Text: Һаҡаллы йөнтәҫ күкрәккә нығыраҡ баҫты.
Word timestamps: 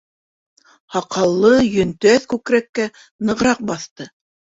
Һаҡаллы 0.95 1.51
йөнтәҫ 1.65 2.25
күкрәккә 2.33 2.87
нығыраҡ 3.29 3.63
баҫты. 3.73 4.09